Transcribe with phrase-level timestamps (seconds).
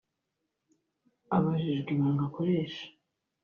[1.35, 2.85] Abajijwe ibanga akoresha